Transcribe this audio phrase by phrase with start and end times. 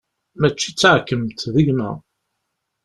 [0.39, 1.91] Mačči d taɛkemt, d gma!